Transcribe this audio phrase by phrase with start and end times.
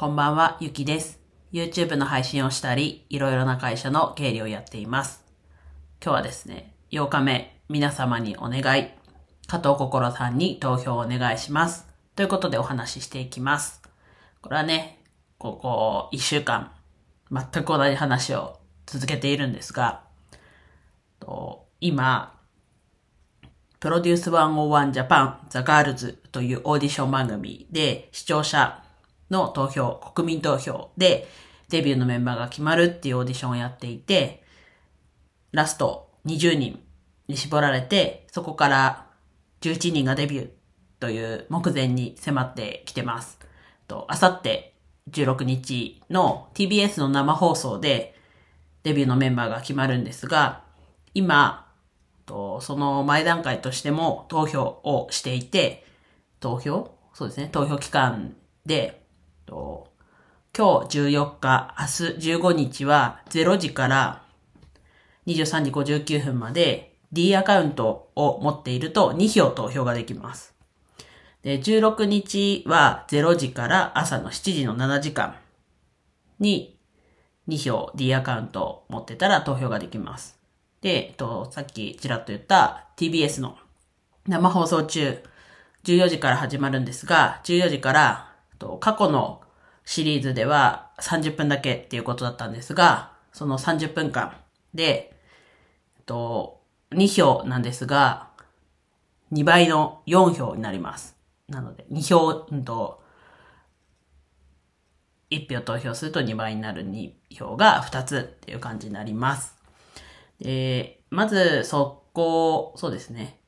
[0.00, 1.20] こんばんは、ゆきです。
[1.52, 5.22] YouTube の配信をしたり、いろいろな会社の経理をやっています。
[6.02, 8.88] 今日はですね、8日目、皆様にお願い、
[9.46, 11.86] 加藤心さんに投票をお願いします。
[12.16, 13.82] ということでお話ししていきます。
[14.40, 15.04] これはね、
[15.36, 16.72] ここ1週間、
[17.30, 20.04] 全く同じ話を続けているんですが、
[21.18, 22.40] と今、
[23.80, 28.82] PRODUCE 101 JAPAN THE GIRLS というオーディション番組で視聴者
[29.30, 31.28] の投票、国民投票で
[31.68, 34.42] デビューのメンバーが決まるっていうオーディションをやっていて、
[35.52, 36.82] ラスト20人
[37.28, 39.06] に絞られて、そこから
[39.60, 40.50] 11人がデビュー
[40.98, 43.38] という目前に迫ってきてます。
[43.88, 44.74] と、あさって
[45.10, 48.14] 16日の TBS の生放送で
[48.82, 50.64] デビューのメンバーが決まるんですが、
[51.14, 51.66] 今、
[52.26, 55.84] とその前段階としても投票をしていて、
[56.38, 56.94] 投票？
[57.12, 58.99] そうですね、投票期間で、
[59.50, 59.88] と
[60.56, 64.22] 今日14日、明日15日は0時から
[65.26, 70.54] 23時59分まで D アカウントを持っていると2票投票ができます。
[71.42, 75.34] で、16日は0時から朝の7時の7時間
[76.38, 76.78] に
[77.48, 80.38] 2票 D アカウントを持ってたら投票ができます。
[80.80, 83.56] で、えっと、さっきちらっと言った TBS の
[84.28, 85.22] 生放送中、
[85.84, 88.30] 14時から始まるんですが、14時から、
[88.60, 89.40] と過去の
[89.90, 94.36] シリーズでは30分だけっていうことだったんですが、その30分間
[94.72, 95.16] で、
[95.96, 96.60] えっと、
[96.92, 98.28] 2票なんですが、
[99.32, 101.16] 2倍の4票になります。
[101.48, 103.02] なので、2票、うんと、
[105.32, 109.56] 1票投票すると2倍になる2票が2つっていう感じになります。
[110.38, 113.40] で、まず、そこ、そうですね。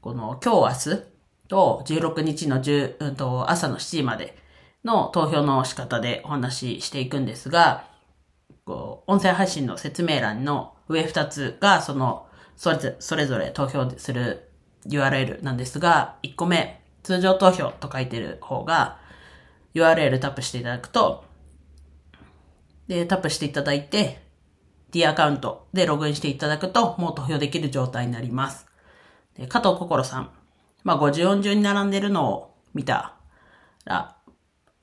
[0.00, 1.02] この今日明日
[1.48, 4.46] と16日の10、うんと、朝の7時まで
[4.84, 7.84] の投票の仕方でお話ししていくんですが、
[8.64, 12.26] こう音声配信の説明欄の上2つが、その、
[12.56, 14.50] それぞれ、それぞれ投票する
[14.86, 18.98] URL なんですが、1個目、通常投票と書いてる方が、
[19.74, 21.24] URL タップしていただくと、
[22.88, 24.22] で、タップしていただいて、
[24.90, 28.66] D アカウントでログインしていただくと、もう投票できる状態になります。
[29.48, 30.30] 加藤心さん。
[30.84, 33.14] まあ、50音順に並んでるのを見た
[33.84, 34.16] ら、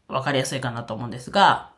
[0.07, 1.71] わかりやすいかなと思うんですが、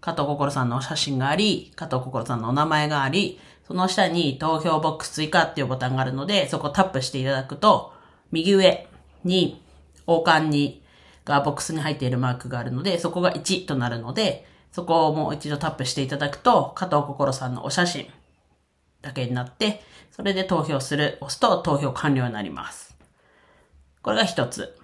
[0.00, 7.92] 加藤心さんのお写真があり、加藤心さんのお名前があり、その下に投票ボックス追加っていうボタンがあるので、そこをタップしていただくと、
[8.30, 8.86] 右上
[9.24, 9.60] に
[10.06, 10.82] 王冠に、
[11.24, 18.06] がボックスに入っているマークがあるので、そこが1となるので、そこをもう一度タップしていただくと、加藤心さんのお写真
[19.02, 19.82] だけになって、
[20.12, 22.96] それで投票する、押すと投票完了になります。
[24.02, 24.78] これが一つ。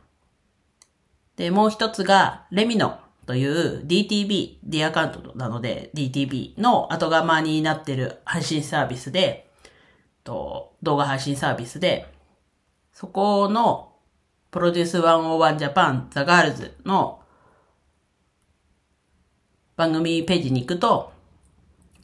[1.42, 9.50] で、もう一つが、レミノという DTB、D アカウントなので DTB の後釜になってる配信サービスで、
[10.22, 12.06] と動画配信サービスで、
[12.92, 13.92] そこの
[14.52, 17.20] PRODUCE 101 JAPAN THE GIRLS の
[19.74, 21.10] 番組ページに行くと、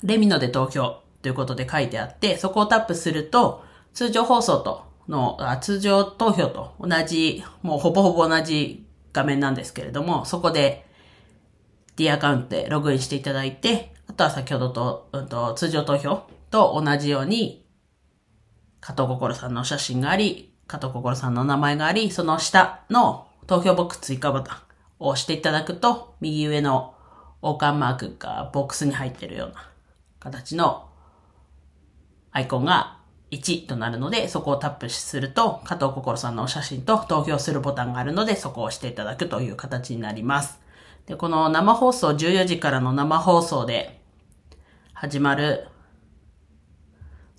[0.02, 3.62] Lemino で投票ということで書いてあって、そこをタップすると、
[3.94, 10.86] 通常放送との、あ通常投票と同じ、もうほぼほぼ同じ画面なんですけれども、そこで
[11.96, 17.66] D アカウントでログインしていただいて、あとは先ほどと、うんと、通常投票と同じように、
[18.80, 24.56] 加藤心さんの写真があり、加藤心さんの名前があり、その下の投票ボックス追加ボタン
[24.98, 26.94] を押していただくと、右上の
[27.42, 29.68] 王冠マークがボックスに入っているような
[30.20, 30.88] 形の
[32.30, 32.97] アイコンが
[33.30, 40.60] 1となるので、そこをタップすると、加藤心さんのお写真と投票するボタンがあるので、そこを押していただくという形になります。
[41.06, 44.00] で、この生放送、14時からの生放送で
[44.94, 45.68] 始まる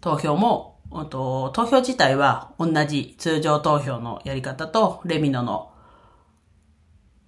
[0.02, 0.78] 投票も、
[1.10, 5.72] と投票自体は同じ通常投票のやり方と、レミノの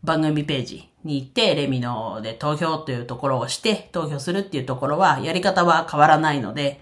[0.04, 6.82] 番組ページに行って、レミノで投票というところをして、投票するっていうところは、やり方は変わらないので、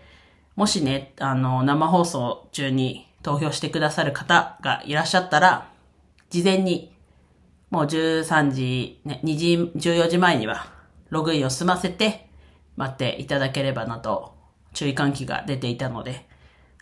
[0.59, 5.71] もしね、あの、生放送中に投票してくださる方がいらっしゃったら、
[6.29, 6.93] 事前に、
[7.69, 10.69] もう13時、ね、2時、14時前には、
[11.11, 12.27] ログインを済ませて、
[12.75, 14.35] 待っていただければなと、
[14.73, 16.27] 注意喚起が出ていたので、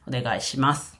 [0.08, 1.00] お願いします。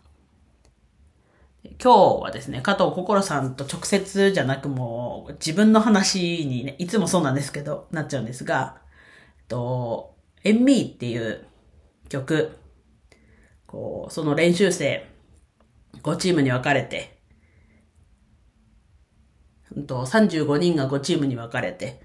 [1.84, 8.78] 今日はですね、加藤心さんと直接じゃなくもう自分の話にね、いつもそうなんですけど、なっちゃうんですが、
[9.40, 11.48] えっと、エンミーっていう
[12.10, 12.56] 曲、
[14.10, 15.08] その練習生
[16.02, 17.18] 5チームに分かれて、
[19.88, 22.02] と35人が5チームに分かれて、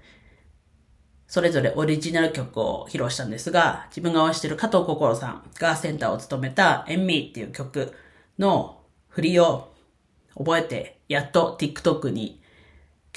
[1.27, 7.93] それぞれオリジナル曲を披露したんですが、自分が応援してる加藤心さんがセンターを務めた e n Me っていう曲
[8.37, 9.73] の振りを
[10.37, 12.41] 覚えて、やっと TikTok に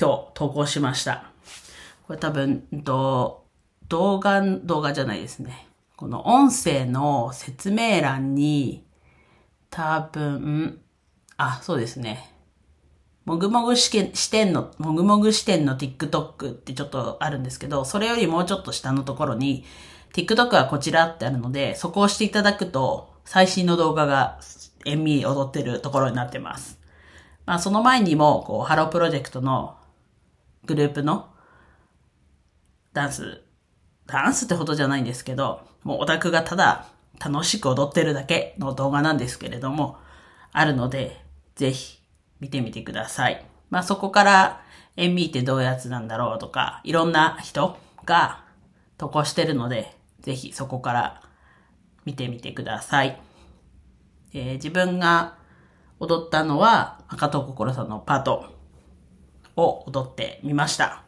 [0.00, 1.30] 今日投稿しました。
[2.06, 3.44] これ多分、と
[3.88, 5.66] 動画、動画じゃないですね。
[5.96, 8.86] この音声の説明欄に
[9.70, 10.80] 多分、
[11.36, 12.32] あ、そうですね。
[13.24, 13.90] もぐもぐ視
[14.30, 19.64] 点の、もぐもぐ視点の TikTok ってちょっとあるんですけど、それよりもうちょっと下のところに、
[20.12, 24.38] TikTok はこちらってあるので、そこを押していただくと、最新の動画が、
[24.84, 26.78] エンミー踊ってるところになってます。
[27.44, 29.76] まあ、その前にも、こう、ハロープロジェクトの
[30.64, 31.28] グループの
[32.92, 33.42] ダンス、
[34.06, 36.86] ダンスってほどじゃないんですけど、もうオタクがただ
[37.24, 39.98] 楽しく踊ってるだけの動画なんですけれども、
[40.52, 41.22] あるので、
[41.54, 42.00] ぜひ
[42.40, 43.44] 見てみてください。
[43.70, 44.62] まあそこから、
[44.96, 48.44] エンミーってどういうやつなんだろうとか、いろんな人が
[48.96, 51.22] 投稿してるので、ぜひそこから
[52.04, 53.20] 見てみてください。
[54.32, 55.36] えー、自分が
[56.00, 58.54] 踊ったのは、赤と心さんのパート
[59.56, 61.05] を踊ってみました。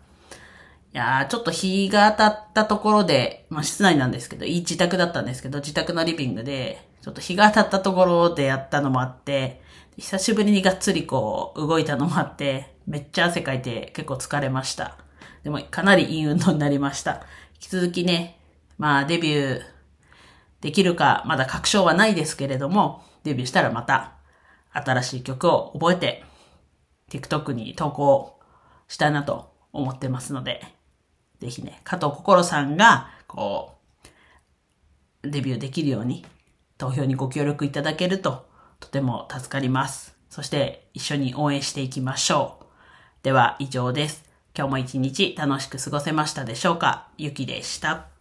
[0.94, 9.62] いや、ちょっと日が当たったところで、まあ室内なんですけど、いい自宅だったんですけど、自宅のリビングで、ちょっと日が当たったところでやったのもあって、
[9.96, 14.96] 久しぶりにがっつりこう、動いたのもあって、めっちゃ汗かいて結構疲れました。
[15.44, 17.22] でも、かなりいい運動になりました。
[17.54, 18.40] 引き続きね、
[18.78, 19.62] まあデビュー
[20.60, 24.14] できるか、まだ確証はないですけれども、デビューしたらまた、
[24.72, 26.24] 新しい曲を覚えて、
[27.10, 28.38] TikTok に投稿
[28.86, 30.77] したいなと思ってますので、
[31.40, 33.76] ぜひね、加藤心さんが、こ
[35.22, 36.24] う、デビューできるように、
[36.78, 38.46] 投票にご協力いただけると、
[38.80, 40.16] とても助かります。
[40.30, 42.64] そして、一緒に応援していきましょう。
[43.22, 44.24] では、以上です。
[44.56, 47.08] 今日も一日楽しく過ごせましたでしょうか？
[47.16, 48.17] ゆきでした。